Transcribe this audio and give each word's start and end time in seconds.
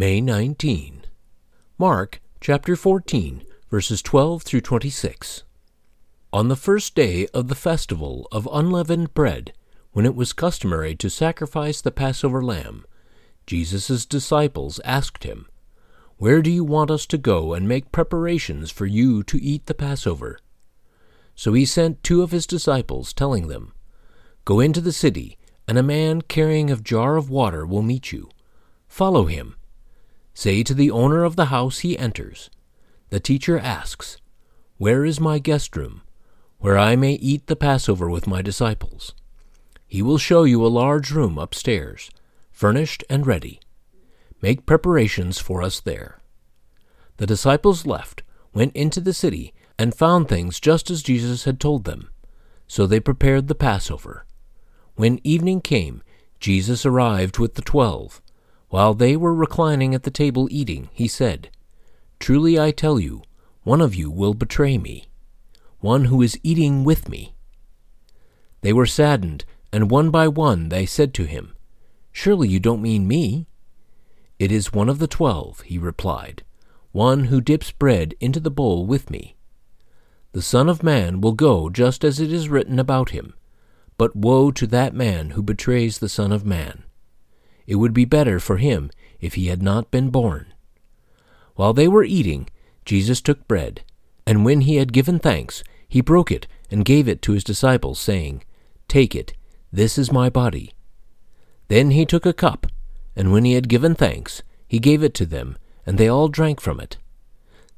May 0.00 0.22
19. 0.22 1.02
Mark 1.76 2.22
chapter 2.40 2.74
14, 2.74 3.42
verses 3.70 4.00
12 4.00 4.42
through 4.42 4.62
26. 4.62 5.42
On 6.32 6.48
the 6.48 6.56
first 6.56 6.94
day 6.94 7.26
of 7.34 7.48
the 7.48 7.54
festival 7.54 8.26
of 8.32 8.48
unleavened 8.50 9.12
bread, 9.12 9.52
when 9.92 10.06
it 10.06 10.14
was 10.14 10.32
customary 10.32 10.94
to 10.94 11.10
sacrifice 11.10 11.82
the 11.82 11.90
Passover 11.90 12.42
lamb, 12.42 12.86
Jesus' 13.46 14.06
disciples 14.06 14.80
asked 14.86 15.24
him, 15.24 15.46
Where 16.16 16.40
do 16.40 16.50
you 16.50 16.64
want 16.64 16.90
us 16.90 17.04
to 17.04 17.18
go 17.18 17.52
and 17.52 17.68
make 17.68 17.92
preparations 17.92 18.70
for 18.70 18.86
you 18.86 19.22
to 19.24 19.36
eat 19.42 19.66
the 19.66 19.74
Passover? 19.74 20.38
So 21.34 21.52
he 21.52 21.66
sent 21.66 22.02
two 22.02 22.22
of 22.22 22.30
his 22.30 22.46
disciples, 22.46 23.12
telling 23.12 23.48
them, 23.48 23.74
Go 24.46 24.60
into 24.60 24.80
the 24.80 24.92
city, 24.92 25.36
and 25.68 25.76
a 25.76 25.82
man 25.82 26.22
carrying 26.22 26.70
a 26.70 26.76
jar 26.76 27.18
of 27.18 27.28
water 27.28 27.66
will 27.66 27.82
meet 27.82 28.12
you. 28.12 28.30
Follow 28.88 29.26
him. 29.26 29.56
Say 30.34 30.62
to 30.62 30.74
the 30.74 30.90
owner 30.90 31.24
of 31.24 31.36
the 31.36 31.46
house 31.46 31.80
he 31.80 31.98
enters, 31.98 32.50
The 33.10 33.20
teacher 33.20 33.58
asks, 33.58 34.18
Where 34.78 35.04
is 35.04 35.20
my 35.20 35.38
guest 35.38 35.76
room, 35.76 36.02
where 36.58 36.78
I 36.78 36.96
may 36.96 37.14
eat 37.14 37.46
the 37.46 37.56
Passover 37.56 38.08
with 38.08 38.26
my 38.26 38.42
disciples? 38.42 39.14
He 39.86 40.02
will 40.02 40.18
show 40.18 40.44
you 40.44 40.64
a 40.64 40.68
large 40.68 41.10
room 41.10 41.36
upstairs, 41.36 42.10
furnished 42.50 43.02
and 43.10 43.26
ready. 43.26 43.60
Make 44.40 44.66
preparations 44.66 45.38
for 45.38 45.62
us 45.62 45.80
there. 45.80 46.20
The 47.16 47.26
disciples 47.26 47.86
left, 47.86 48.22
went 48.54 48.74
into 48.74 49.00
the 49.00 49.12
city, 49.12 49.52
and 49.78 49.94
found 49.94 50.28
things 50.28 50.60
just 50.60 50.90
as 50.90 51.02
Jesus 51.02 51.44
had 51.44 51.58
told 51.58 51.84
them. 51.84 52.10
So 52.66 52.86
they 52.86 53.00
prepared 53.00 53.48
the 53.48 53.54
Passover. 53.54 54.24
When 54.94 55.20
evening 55.24 55.60
came, 55.60 56.02
Jesus 56.38 56.86
arrived 56.86 57.38
with 57.38 57.54
the 57.54 57.62
twelve. 57.62 58.22
While 58.70 58.94
they 58.94 59.16
were 59.16 59.34
reclining 59.34 59.94
at 59.96 60.04
the 60.04 60.12
table 60.12 60.46
eating, 60.50 60.90
he 60.92 61.08
said, 61.08 61.50
Truly 62.20 62.58
I 62.58 62.70
tell 62.70 63.00
you, 63.00 63.22
one 63.64 63.80
of 63.80 63.96
you 63.96 64.10
will 64.10 64.32
betray 64.32 64.78
me, 64.78 65.08
one 65.80 66.04
who 66.04 66.22
is 66.22 66.38
eating 66.44 66.84
with 66.84 67.08
me. 67.08 67.34
They 68.60 68.72
were 68.72 68.86
saddened, 68.86 69.44
and 69.72 69.90
one 69.90 70.10
by 70.10 70.28
one 70.28 70.68
they 70.68 70.86
said 70.86 71.12
to 71.14 71.24
him, 71.24 71.56
Surely 72.12 72.48
you 72.48 72.60
don't 72.60 72.80
mean 72.80 73.08
me? 73.08 73.48
It 74.38 74.52
is 74.52 74.72
one 74.72 74.88
of 74.88 75.00
the 75.00 75.08
twelve, 75.08 75.62
he 75.62 75.76
replied, 75.76 76.44
one 76.92 77.24
who 77.24 77.40
dips 77.40 77.72
bread 77.72 78.14
into 78.20 78.38
the 78.38 78.52
bowl 78.52 78.86
with 78.86 79.10
me. 79.10 79.36
The 80.30 80.42
Son 80.42 80.68
of 80.68 80.84
Man 80.84 81.20
will 81.20 81.32
go 81.32 81.70
just 81.70 82.04
as 82.04 82.20
it 82.20 82.32
is 82.32 82.48
written 82.48 82.78
about 82.78 83.10
him, 83.10 83.34
but 83.98 84.14
woe 84.14 84.52
to 84.52 84.66
that 84.68 84.94
man 84.94 85.30
who 85.30 85.42
betrays 85.42 85.98
the 85.98 86.08
Son 86.08 86.30
of 86.30 86.44
Man. 86.44 86.84
It 87.70 87.76
would 87.76 87.94
be 87.94 88.04
better 88.04 88.40
for 88.40 88.56
him 88.56 88.90
if 89.20 89.34
he 89.34 89.46
had 89.46 89.62
not 89.62 89.92
been 89.92 90.10
born. 90.10 90.52
While 91.54 91.72
they 91.72 91.86
were 91.86 92.02
eating, 92.02 92.48
Jesus 92.84 93.20
took 93.20 93.46
bread, 93.46 93.84
and 94.26 94.44
when 94.44 94.62
he 94.62 94.74
had 94.74 94.92
given 94.92 95.20
thanks, 95.20 95.62
he 95.88 96.00
broke 96.00 96.32
it 96.32 96.48
and 96.68 96.84
gave 96.84 97.06
it 97.06 97.22
to 97.22 97.32
his 97.32 97.44
disciples, 97.44 98.00
saying, 98.00 98.42
Take 98.88 99.14
it, 99.14 99.34
this 99.72 99.98
is 99.98 100.10
my 100.10 100.28
body. 100.28 100.72
Then 101.68 101.92
he 101.92 102.04
took 102.04 102.26
a 102.26 102.32
cup, 102.32 102.66
and 103.14 103.30
when 103.32 103.44
he 103.44 103.52
had 103.52 103.68
given 103.68 103.94
thanks, 103.94 104.42
he 104.66 104.80
gave 104.80 105.04
it 105.04 105.14
to 105.14 105.24
them, 105.24 105.56
and 105.86 105.96
they 105.96 106.08
all 106.08 106.26
drank 106.26 106.60
from 106.60 106.80
it. 106.80 106.96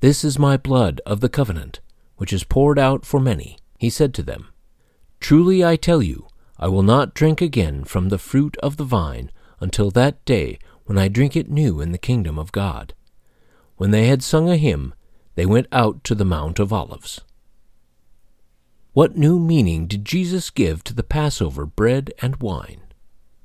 This 0.00 0.24
is 0.24 0.36
my 0.36 0.56
blood 0.56 1.00
of 1.06 1.20
the 1.20 1.28
covenant, 1.28 1.78
which 2.16 2.32
is 2.32 2.42
poured 2.42 2.80
out 2.80 3.06
for 3.06 3.20
many, 3.20 3.56
he 3.78 3.88
said 3.88 4.14
to 4.14 4.24
them. 4.24 4.48
Truly 5.20 5.64
I 5.64 5.76
tell 5.76 6.02
you, 6.02 6.26
I 6.58 6.66
will 6.66 6.82
not 6.82 7.14
drink 7.14 7.40
again 7.40 7.84
from 7.84 8.08
the 8.08 8.18
fruit 8.18 8.56
of 8.64 8.78
the 8.78 8.84
vine 8.84 9.30
until 9.60 9.90
that 9.90 10.24
day 10.24 10.58
when 10.84 10.98
I 10.98 11.08
drink 11.08 11.36
it 11.36 11.50
new 11.50 11.80
in 11.80 11.92
the 11.92 11.98
kingdom 11.98 12.38
of 12.38 12.52
God. 12.52 12.94
When 13.76 13.90
they 13.90 14.06
had 14.06 14.22
sung 14.22 14.48
a 14.48 14.56
hymn, 14.56 14.94
they 15.34 15.46
went 15.46 15.66
out 15.72 16.02
to 16.04 16.14
the 16.14 16.24
Mount 16.24 16.58
of 16.58 16.72
Olives. 16.72 17.20
What 18.92 19.16
new 19.16 19.38
meaning 19.38 19.86
did 19.86 20.04
Jesus 20.04 20.48
give 20.48 20.82
to 20.84 20.94
the 20.94 21.02
Passover 21.02 21.66
bread 21.66 22.12
and 22.22 22.36
wine? 22.36 22.80